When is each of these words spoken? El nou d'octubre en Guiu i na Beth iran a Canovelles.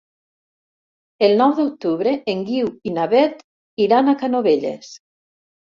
El 1.27 1.35
nou 1.41 1.53
d'octubre 1.59 2.15
en 2.35 2.43
Guiu 2.49 2.73
i 2.93 2.97
na 2.99 3.07
Beth 3.15 3.47
iran 3.87 4.13
a 4.13 4.19
Canovelles. 4.25 4.95